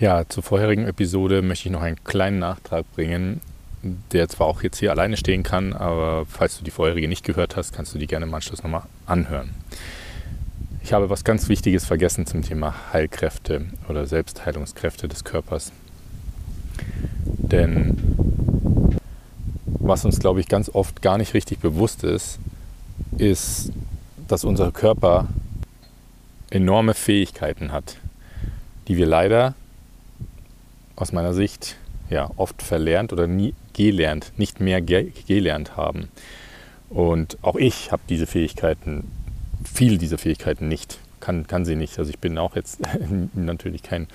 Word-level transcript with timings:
Ja, 0.00 0.28
zur 0.28 0.44
vorherigen 0.44 0.86
Episode 0.86 1.42
möchte 1.42 1.66
ich 1.66 1.72
noch 1.72 1.82
einen 1.82 2.04
kleinen 2.04 2.38
Nachtrag 2.38 2.84
bringen, 2.94 3.40
der 4.12 4.28
zwar 4.28 4.46
auch 4.46 4.62
jetzt 4.62 4.78
hier 4.78 4.92
alleine 4.92 5.16
stehen 5.16 5.42
kann, 5.42 5.72
aber 5.72 6.24
falls 6.24 6.56
du 6.56 6.62
die 6.62 6.70
vorherige 6.70 7.08
nicht 7.08 7.24
gehört 7.24 7.56
hast, 7.56 7.72
kannst 7.72 7.94
du 7.94 7.98
die 7.98 8.06
gerne 8.06 8.24
im 8.24 8.32
Anschluss 8.32 8.62
nochmal 8.62 8.82
anhören. 9.06 9.50
Ich 10.84 10.92
habe 10.92 11.10
was 11.10 11.24
ganz 11.24 11.48
Wichtiges 11.48 11.84
vergessen 11.84 12.26
zum 12.26 12.42
Thema 12.42 12.92
Heilkräfte 12.92 13.66
oder 13.88 14.06
Selbstheilungskräfte 14.06 15.08
des 15.08 15.24
Körpers. 15.24 15.72
Denn 17.24 17.98
was 19.64 20.04
uns, 20.04 20.20
glaube 20.20 20.38
ich, 20.38 20.46
ganz 20.46 20.70
oft 20.72 21.02
gar 21.02 21.18
nicht 21.18 21.34
richtig 21.34 21.58
bewusst 21.58 22.04
ist, 22.04 22.38
ist, 23.16 23.72
dass 24.28 24.44
unser 24.44 24.70
Körper 24.70 25.26
enorme 26.50 26.94
Fähigkeiten 26.94 27.72
hat, 27.72 27.96
die 28.86 28.96
wir 28.96 29.06
leider 29.06 29.54
aus 30.98 31.12
meiner 31.12 31.32
Sicht 31.32 31.76
ja, 32.10 32.30
oft 32.36 32.62
verlernt 32.62 33.12
oder 33.12 33.26
nie 33.26 33.54
gelernt, 33.72 34.32
nicht 34.36 34.60
mehr 34.60 34.80
ge 34.80 35.12
gelernt 35.26 35.76
haben. 35.76 36.08
Und 36.90 37.38
auch 37.42 37.56
ich 37.56 37.92
habe 37.92 38.02
diese 38.08 38.26
Fähigkeiten, 38.26 39.10
viele 39.64 39.98
dieser 39.98 40.18
Fähigkeiten 40.18 40.68
nicht, 40.68 40.98
kann, 41.20 41.46
kann 41.46 41.64
sie 41.64 41.76
nicht. 41.76 41.98
Also 41.98 42.10
ich 42.10 42.18
bin 42.18 42.38
auch 42.38 42.56
jetzt 42.56 42.80
natürlich 43.34 43.82
kein, 43.82 44.08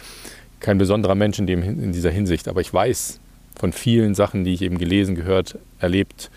kein 0.59 0.77
besonderer 0.77 1.15
Mensch 1.15 1.39
in, 1.39 1.47
dem, 1.47 1.61
in 1.61 1.91
dieser 1.91 2.11
Hinsicht, 2.11 2.47
aber 2.47 2.61
ich 2.61 2.73
weiß 2.73 3.19
von 3.57 3.71
vielen 3.71 4.15
Sachen, 4.15 4.43
die 4.43 4.53
ich 4.53 4.63
eben 4.63 4.79
gelesen, 4.79 5.15
gehört, 5.15 5.59
erlebt 5.79 6.31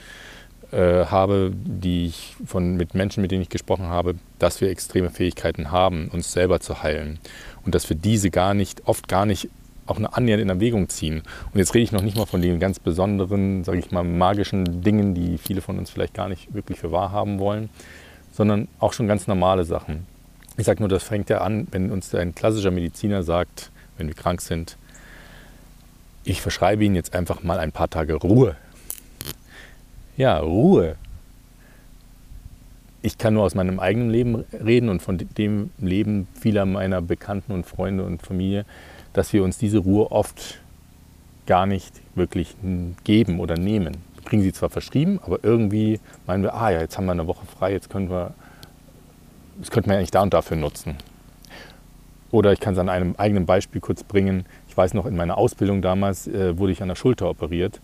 äh, 0.73 1.07
habe, 1.07 1.53
die 1.55 2.07
ich 2.07 2.37
von, 2.45 2.77
mit 2.77 2.95
Menschen, 2.95 3.23
mit 3.23 3.31
denen 3.31 3.43
ich 3.43 3.49
gesprochen 3.49 3.87
habe, 3.87 4.17
dass 4.39 4.61
wir 4.61 4.69
extreme 4.69 5.11
Fähigkeiten 5.11 5.71
haben, 5.71 6.09
uns 6.09 6.33
selber 6.33 6.61
zu 6.61 6.83
heilen. 6.83 7.19
Und 7.65 7.75
dass 7.75 7.89
wir 7.89 7.97
diese 7.97 8.31
gar 8.31 8.53
nicht, 8.53 8.83
oft 8.87 9.09
gar 9.09 9.25
nicht 9.25 9.49
auch 9.87 9.97
eine 9.97 10.15
annähernd 10.15 10.43
in 10.43 10.49
Erwägung 10.49 10.89
ziehen. 10.89 11.23
Und 11.53 11.59
jetzt 11.59 11.75
rede 11.75 11.85
ich 11.85 11.93
noch 11.93 12.03
nicht 12.03 12.17
mal 12.17 12.27
von 12.27 12.43
den 12.43 12.59
ganz 12.59 12.79
besonderen, 12.79 13.65
sage 13.65 13.79
ich 13.79 13.91
mal, 13.91 14.05
magischen 14.05 14.83
Dingen, 14.83 15.15
die 15.15 15.39
viele 15.39 15.61
von 15.61 15.79
uns 15.79 15.91
vielleicht 15.91 16.15
gar 16.15 16.29
nicht 16.29 16.53
wirklich 16.55 16.79
für 16.79 16.93
wahr 16.93 17.13
haben 17.13 17.39
wollen, 17.39 17.71
sondern 18.33 18.69
auch 18.79 18.93
schon 18.93 19.07
ganz 19.07 19.27
normale 19.27 19.65
Sachen. 19.65 20.07
Ich 20.57 20.65
sage 20.65 20.81
nur, 20.81 20.89
das 20.89 21.05
fängt 21.05 21.31
ja 21.31 21.39
an, 21.39 21.69
wenn 21.71 21.91
uns 21.91 22.15
ein 22.15 22.35
klassischer 22.35 22.71
Mediziner 22.71 23.23
sagt, 23.23 23.71
wenn 23.99 24.09
wir 24.09 24.15
krank 24.15 24.41
sind, 24.41 24.77
ich 26.25 26.43
verschreibe 26.43 26.85
Ihnen 26.85 26.97
jetzt 26.97 27.15
einfach 27.15 27.43
mal 27.43 27.59
ein 27.59 27.73
paar 27.73 27.89
Tage 27.89 28.15
Ruhe. 28.15 28.57
Ja, 30.17 30.39
Ruhe. 30.39 30.97
Ich 33.03 33.19
kann 33.19 33.35
nur 33.35 33.45
aus 33.45 33.55
meinem 33.55 33.79
eigenen 33.79 34.11
Leben 34.11 34.45
reden 34.53 34.89
und 34.89 35.01
von 35.01 35.19
dem 35.19 35.71
Leben 35.79 36.27
vieler 36.41 36.67
meiner 36.67 37.01
Bekannten 37.01 37.53
und 37.53 37.65
Freunde 37.65 38.05
und 38.05 38.23
Familie 38.23 38.65
dass 39.17 39.33
wir 39.33 39.43
uns 39.43 39.57
diese 39.57 39.79
Ruhe 39.79 40.13
oft 40.13 40.61
gar 41.47 41.65
nicht 41.65 42.03
wirklich 42.15 42.55
geben 43.03 43.41
oder 43.41 43.57
nehmen. 43.57 43.97
Wir 44.15 44.25
kriegen 44.25 44.43
sie 44.43 44.53
zwar 44.53 44.69
verschrieben, 44.69 45.21
aber 45.25 45.43
irgendwie 45.43 46.01
meinen 46.27 46.43
wir, 46.43 46.53
ah 46.53 46.71
ja, 46.71 46.81
jetzt 46.81 46.99
haben 46.99 47.07
wir 47.07 47.13
eine 47.13 47.27
Woche 47.27 47.47
frei, 47.47 47.73
jetzt 47.73 47.89
können 47.89 48.11
wir, 48.11 48.35
das 49.59 49.71
könnten 49.71 49.89
wir 49.89 49.97
eigentlich 49.97 50.11
da 50.11 50.23
und 50.23 50.35
dafür 50.35 50.59
nutzen. 50.59 50.97
Oder 52.31 52.53
ich 52.53 52.61
kann 52.61 52.75
es 52.75 52.79
an 52.79 52.91
einem 52.91 53.15
eigenen 53.17 53.47
Beispiel 53.47 53.81
kurz 53.81 54.03
bringen. 54.03 54.45
Ich 54.69 54.77
weiß 54.77 54.93
noch, 54.93 55.07
in 55.07 55.17
meiner 55.17 55.39
Ausbildung 55.39 55.81
damals 55.81 56.27
äh, 56.27 56.59
wurde 56.59 56.73
ich 56.73 56.83
an 56.83 56.89
der 56.89 56.97
Schulter 56.97 57.31
operiert 57.31 57.81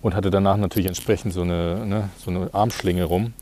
und 0.00 0.14
hatte 0.14 0.30
danach 0.30 0.56
natürlich 0.56 0.86
entsprechend 0.86 1.34
so 1.34 1.42
eine, 1.42 1.84
ne, 1.84 2.08
so 2.16 2.30
eine 2.30 2.48
Armschlinge 2.54 3.04
rum 3.04 3.34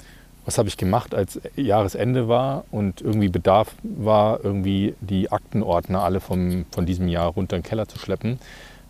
was 0.48 0.56
habe 0.56 0.70
ich 0.70 0.78
gemacht, 0.78 1.14
als 1.14 1.38
Jahresende 1.56 2.27
war 2.27 2.64
und 2.70 3.02
irgendwie 3.02 3.28
Bedarf 3.28 3.74
war, 3.82 4.42
irgendwie 4.42 4.94
die 5.02 5.30
Aktenordner 5.30 6.02
alle 6.02 6.20
vom, 6.20 6.64
von 6.70 6.86
diesem 6.86 7.06
Jahr 7.06 7.27
runter 7.27 7.56
in 7.56 7.60
den 7.60 7.68
Keller 7.68 7.86
zu 7.86 7.98
schleppen. 7.98 8.38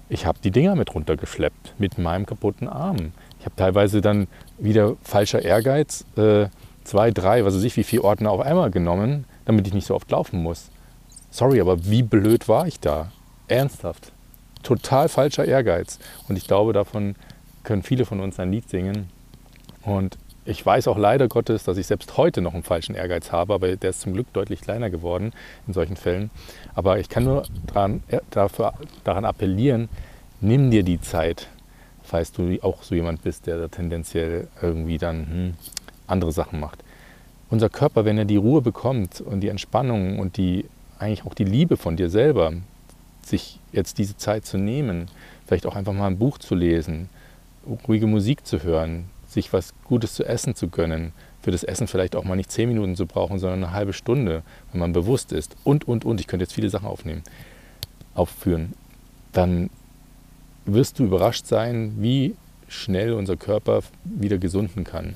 Ich 0.08 0.24
habe 0.24 0.38
die 0.42 0.52
Dinger 0.52 0.76
mit 0.76 0.94
runtergeschleppt 0.94 1.74
mit 1.76 1.98
meinem 1.98 2.26
kaputten 2.26 2.68
Arm. 2.68 3.12
Ich 3.40 3.44
habe 3.44 3.56
teilweise 3.56 4.00
dann 4.00 4.28
wieder 4.56 4.94
falscher 5.02 5.42
Ehrgeiz, 5.42 6.04
äh, 6.16 6.46
zwei, 6.84 7.10
drei, 7.10 7.44
was 7.44 7.56
weiß 7.56 7.64
ich, 7.64 7.76
wie 7.76 7.82
viele 7.82 8.04
Ordner 8.04 8.30
auf 8.30 8.40
einmal 8.40 8.70
genommen, 8.70 9.24
damit 9.44 9.66
ich 9.66 9.74
nicht 9.74 9.86
so 9.88 9.96
oft 9.96 10.08
laufen 10.12 10.40
muss. 10.40 10.70
Sorry, 11.32 11.60
aber 11.60 11.84
wie 11.86 12.04
blöd 12.04 12.46
war 12.46 12.68
ich 12.68 12.78
da? 12.78 13.10
Ernsthaft. 13.48 14.12
Total 14.62 15.08
falscher 15.08 15.44
Ehrgeiz. 15.44 15.98
Und 16.28 16.36
ich 16.38 16.46
glaube, 16.46 16.72
davon 16.72 17.16
können 17.64 17.82
viele 17.82 18.04
von 18.04 18.20
uns 18.20 18.38
ein 18.38 18.52
Lied 18.52 18.68
singen. 18.68 19.08
Und 19.82 20.18
ich 20.48 20.64
weiß 20.64 20.88
auch 20.88 20.96
leider 20.96 21.28
Gottes, 21.28 21.64
dass 21.64 21.76
ich 21.76 21.86
selbst 21.86 22.16
heute 22.16 22.40
noch 22.40 22.54
einen 22.54 22.62
falschen 22.62 22.94
Ehrgeiz 22.94 23.32
habe, 23.32 23.52
aber 23.52 23.76
der 23.76 23.90
ist 23.90 24.00
zum 24.00 24.14
Glück 24.14 24.32
deutlich 24.32 24.62
kleiner 24.62 24.88
geworden 24.88 25.32
in 25.66 25.74
solchen 25.74 25.94
Fällen. 25.94 26.30
Aber 26.74 26.98
ich 26.98 27.10
kann 27.10 27.24
nur 27.24 27.42
daran, 27.66 28.02
äh, 28.08 28.20
dafür, 28.30 28.72
daran 29.04 29.26
appellieren, 29.26 29.90
nimm 30.40 30.70
dir 30.70 30.82
die 30.82 31.02
Zeit, 31.02 31.48
falls 32.02 32.32
du 32.32 32.58
auch 32.62 32.82
so 32.82 32.94
jemand 32.94 33.22
bist, 33.22 33.46
der 33.46 33.58
da 33.58 33.68
tendenziell 33.68 34.48
irgendwie 34.62 34.96
dann 34.96 35.26
hm, 35.26 35.54
andere 36.06 36.32
Sachen 36.32 36.60
macht. 36.60 36.82
Unser 37.50 37.68
Körper, 37.68 38.06
wenn 38.06 38.16
er 38.16 38.24
die 38.24 38.36
Ruhe 38.36 38.62
bekommt 38.62 39.20
und 39.20 39.40
die 39.40 39.48
Entspannung 39.48 40.18
und 40.18 40.38
die 40.38 40.64
eigentlich 40.98 41.26
auch 41.26 41.34
die 41.34 41.44
Liebe 41.44 41.76
von 41.76 41.96
dir 41.96 42.08
selber, 42.08 42.54
sich 43.22 43.60
jetzt 43.72 43.98
diese 43.98 44.16
Zeit 44.16 44.46
zu 44.46 44.56
nehmen, 44.56 45.08
vielleicht 45.46 45.66
auch 45.66 45.76
einfach 45.76 45.92
mal 45.92 46.06
ein 46.06 46.18
Buch 46.18 46.38
zu 46.38 46.54
lesen, 46.54 47.10
ruhige 47.86 48.06
Musik 48.06 48.46
zu 48.46 48.62
hören, 48.62 49.10
sich 49.28 49.52
was 49.52 49.74
Gutes 49.84 50.14
zu 50.14 50.24
essen 50.24 50.54
zu 50.54 50.68
gönnen, 50.68 51.12
für 51.40 51.50
das 51.50 51.62
Essen 51.62 51.86
vielleicht 51.86 52.16
auch 52.16 52.24
mal 52.24 52.36
nicht 52.36 52.50
zehn 52.50 52.68
Minuten 52.68 52.96
zu 52.96 53.06
brauchen, 53.06 53.38
sondern 53.38 53.62
eine 53.62 53.72
halbe 53.72 53.92
Stunde, 53.92 54.42
wenn 54.72 54.80
man 54.80 54.92
bewusst 54.92 55.32
ist 55.32 55.56
und, 55.64 55.86
und, 55.86 56.04
und, 56.04 56.20
ich 56.20 56.26
könnte 56.26 56.44
jetzt 56.44 56.54
viele 56.54 56.70
Sachen 56.70 56.88
aufnehmen, 56.88 57.22
aufführen, 58.14 58.72
dann 59.32 59.70
wirst 60.64 60.98
du 60.98 61.04
überrascht 61.04 61.46
sein, 61.46 61.94
wie 61.98 62.34
schnell 62.68 63.12
unser 63.12 63.36
Körper 63.36 63.80
wieder 64.04 64.38
gesunden 64.38 64.84
kann. 64.84 65.14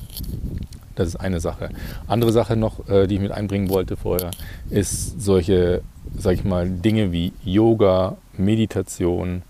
Das 0.94 1.09
ist 1.09 1.17
eine 1.17 1.41
Sache. 1.41 1.71
Andere 2.06 2.33
Sache 2.33 2.56
noch, 2.56 2.89
äh, 2.89 3.06
die 3.06 3.17
ich 3.17 3.21
mit 3.21 3.33
einbringen 3.33 3.71
wollte 3.71 3.97
vorher, 3.97 4.31
ist 4.71 5.21
solche, 5.21 5.83
sag 6.17 6.34
ich 6.34 6.44
mal, 6.44 6.69
Dinge 6.69 7.12
wie 7.12 7.33
Yoga, 7.44 8.17
Meditation, 8.37 9.43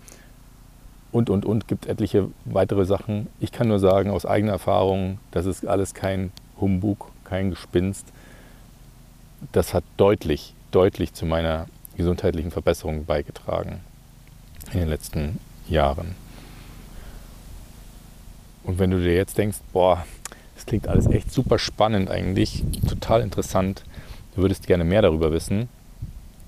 und, 1.13 1.29
und, 1.29 1.45
und, 1.45 1.67
gibt 1.67 1.85
etliche 1.85 2.29
weitere 2.45 2.85
Sachen. 2.85 3.27
Ich 3.39 3.51
kann 3.51 3.67
nur 3.67 3.79
sagen, 3.79 4.09
aus 4.09 4.25
eigener 4.25 4.53
Erfahrung, 4.53 5.19
das 5.31 5.45
ist 5.45 5.65
alles 5.65 5.93
kein 5.93 6.31
Humbug, 6.59 7.11
kein 7.23 7.51
Gespinst. 7.51 8.07
Das 9.51 9.73
hat 9.73 9.83
deutlich, 9.95 10.55
deutlich 10.71 11.13
zu 11.13 11.25
meiner 11.25 11.67
gesundheitlichen 11.95 12.51
Verbesserung 12.51 13.05
beigetragen 13.05 13.81
in 14.71 14.79
den 14.79 14.89
letzten 14.89 15.39
Jahren. 15.69 16.15
Und 18.63 18.79
wenn 18.79 18.91
du 18.91 18.99
dir 18.99 19.13
jetzt 19.13 19.37
denkst, 19.37 19.59
boah, 19.71 20.05
das 20.55 20.65
klingt 20.65 20.87
alles 20.87 21.05
echt 21.07 21.31
super 21.31 21.59
spannend 21.59 22.09
eigentlich, 22.09 22.63
total 22.87 23.21
interessant, 23.21 23.83
du 24.35 24.41
würdest 24.41 24.65
gerne 24.65 24.83
mehr 24.83 25.01
darüber 25.01 25.31
wissen, 25.31 25.69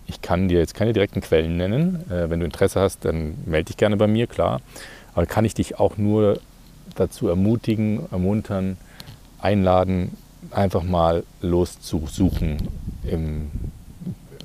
ich 0.08 0.22
kann 0.22 0.48
dir 0.48 0.60
jetzt 0.60 0.76
keine 0.76 0.94
direkten 0.94 1.22
Quellen 1.22 1.58
nennen. 1.58 2.10
Äh, 2.10 2.30
wenn 2.30 2.40
du 2.40 2.46
Interesse 2.46 2.80
hast, 2.80 3.06
dann 3.06 3.36
melde 3.46 3.66
dich 3.66 3.78
gerne 3.78 3.98
bei 3.98 4.08
mir, 4.08 4.28
klar. 4.28 4.62
Aber 5.14 5.26
kann 5.26 5.46
ich 5.46 5.54
dich 5.54 5.80
auch 5.80 5.98
nur 5.98 6.40
dazu 6.96 7.28
ermutigen, 7.28 8.02
ermuntern, 8.12 8.78
einladen, 9.40 10.16
einfach 10.52 10.84
mal 10.84 11.24
loszusuchen. 11.42 12.58
Im, 13.04 13.50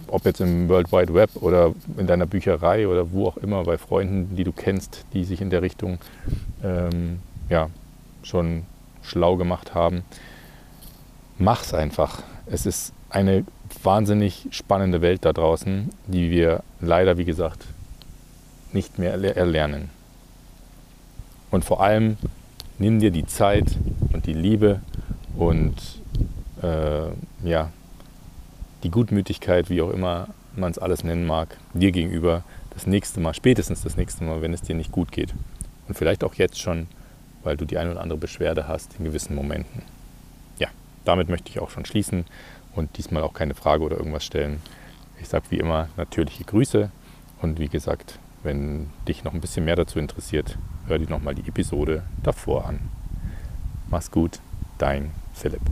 ob 0.06 0.24
jetzt 0.24 0.40
im 0.40 0.68
World 0.68 0.92
Wide 0.92 1.14
Web 1.14 1.30
oder 1.36 1.74
in 1.96 2.06
deiner 2.06 2.26
Bücherei 2.26 2.88
oder 2.88 3.12
wo 3.12 3.28
auch 3.28 3.36
immer, 3.36 3.64
bei 3.64 3.78
Freunden, 3.78 4.36
die 4.36 4.44
du 4.44 4.52
kennst, 4.52 5.04
die 5.12 5.24
sich 5.24 5.40
in 5.40 5.50
der 5.50 5.62
Richtung 5.62 5.98
ähm, 6.64 7.20
ja, 7.48 7.68
schon 8.22 8.62
schlau 9.02 9.36
gemacht 9.36 9.74
haben. 9.74 10.02
Mach's 11.38 11.74
einfach. 11.74 12.22
Es 12.46 12.66
ist 12.66 12.92
eine 13.08 13.44
wahnsinnig 13.82 14.48
spannende 14.50 15.00
Welt 15.00 15.24
da 15.24 15.32
draußen, 15.32 15.90
die 16.06 16.30
wir 16.30 16.62
leider, 16.80 17.18
wie 17.18 17.24
gesagt, 17.24 17.64
nicht 18.72 18.98
mehr 18.98 19.12
erlernen. 19.12 19.90
Und 21.50 21.64
vor 21.64 21.82
allem 21.82 22.16
nimm 22.78 23.00
dir 23.00 23.10
die 23.10 23.26
Zeit 23.26 23.76
und 24.12 24.26
die 24.26 24.32
Liebe 24.32 24.80
und 25.36 25.74
äh, 26.62 27.08
ja, 27.42 27.70
die 28.82 28.90
Gutmütigkeit, 28.90 29.70
wie 29.70 29.82
auch 29.82 29.90
immer 29.90 30.28
man 30.56 30.70
es 30.70 30.78
alles 30.78 31.04
nennen 31.04 31.26
mag, 31.26 31.56
dir 31.74 31.92
gegenüber 31.92 32.42
das 32.70 32.86
nächste 32.86 33.20
Mal, 33.20 33.34
spätestens 33.34 33.82
das 33.82 33.96
nächste 33.96 34.24
Mal, 34.24 34.42
wenn 34.42 34.52
es 34.52 34.62
dir 34.62 34.74
nicht 34.74 34.92
gut 34.92 35.12
geht. 35.12 35.34
Und 35.88 35.96
vielleicht 35.96 36.24
auch 36.24 36.34
jetzt 36.34 36.60
schon, 36.60 36.86
weil 37.42 37.56
du 37.56 37.64
die 37.64 37.78
eine 37.78 37.90
oder 37.90 38.00
andere 38.00 38.18
Beschwerde 38.18 38.68
hast 38.68 38.94
in 38.98 39.04
gewissen 39.04 39.34
Momenten. 39.34 39.82
Ja, 40.58 40.68
damit 41.04 41.28
möchte 41.28 41.50
ich 41.50 41.60
auch 41.60 41.70
schon 41.70 41.84
schließen 41.84 42.24
und 42.74 42.96
diesmal 42.98 43.22
auch 43.22 43.34
keine 43.34 43.54
Frage 43.54 43.84
oder 43.84 43.96
irgendwas 43.96 44.24
stellen. 44.24 44.60
Ich 45.20 45.28
sage 45.28 45.46
wie 45.50 45.58
immer 45.58 45.88
natürliche 45.96 46.44
Grüße 46.44 46.90
und 47.42 47.58
wie 47.58 47.68
gesagt, 47.68 48.18
wenn 48.42 48.88
dich 49.06 49.24
noch 49.24 49.34
ein 49.34 49.40
bisschen 49.40 49.64
mehr 49.64 49.76
dazu 49.76 49.98
interessiert, 49.98 50.58
hör 50.86 50.98
dir 50.98 51.08
nochmal 51.08 51.34
die 51.34 51.46
Episode 51.48 52.04
davor 52.22 52.66
an. 52.66 52.80
Mach's 53.90 54.10
gut, 54.10 54.40
dein 54.78 55.10
Philipp. 55.34 55.62